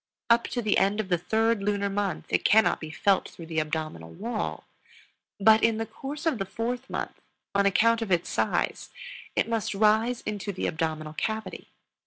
[0.31, 3.59] Up to the end of the third lunar month it cannot be felt through the
[3.59, 4.63] abdominal wall;
[5.39, 7.21] but in the course of the fourth month,
[7.53, 8.89] on account of its size,
[9.35, 11.67] it must rise into the abdominal cavity.